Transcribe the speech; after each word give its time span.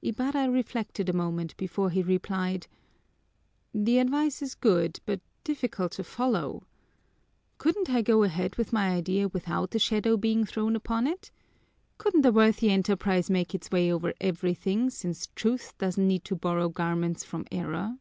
Ibarra 0.00 0.48
reflected 0.48 1.08
a 1.08 1.12
moment 1.12 1.56
before 1.56 1.90
he 1.90 2.04
replied: 2.04 2.68
"The 3.74 3.98
advice 3.98 4.40
is 4.40 4.54
good, 4.54 5.00
but 5.06 5.20
difficult 5.42 5.90
to 5.94 6.04
follow. 6.04 6.62
Couldn't 7.58 7.90
I 7.90 8.00
go 8.00 8.22
ahead 8.22 8.54
with 8.54 8.72
my 8.72 8.90
idea 8.90 9.26
without 9.26 9.74
a 9.74 9.80
shadow 9.80 10.16
being 10.16 10.46
thrown 10.46 10.76
upon 10.76 11.08
it? 11.08 11.32
Couldn't 11.98 12.24
a 12.26 12.30
worthy 12.30 12.70
enterprise 12.70 13.28
make 13.28 13.56
its 13.56 13.72
way 13.72 13.90
over 13.92 14.14
everything, 14.20 14.88
since 14.88 15.26
truth 15.34 15.76
doesn't 15.78 16.06
need 16.06 16.24
to 16.26 16.36
borrow 16.36 16.68
garments 16.68 17.24
from 17.24 17.44
error?" 17.50 17.96